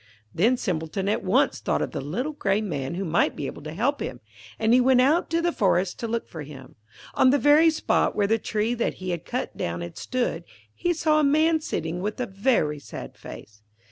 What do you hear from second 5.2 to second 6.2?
to the forest to